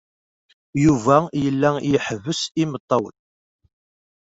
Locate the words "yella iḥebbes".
1.43-2.41